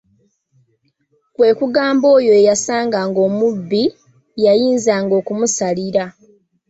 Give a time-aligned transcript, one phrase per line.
[1.35, 3.83] "Kwe kugamba oyo eyasanganga omubbi,
[4.43, 6.03] yayinzanga okumusaalira."